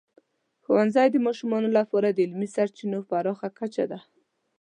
[0.63, 3.99] ښوونځی د ماشومانو لپاره د علمي سرچینو پراخه کچه ده.